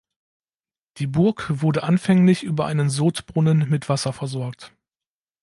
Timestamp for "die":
0.97-1.05